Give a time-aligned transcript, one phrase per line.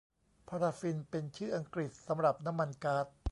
[0.47, 3.05] พาราฟินเป็นชื่ออังกฤษสำหรับน้ำมันก๊าด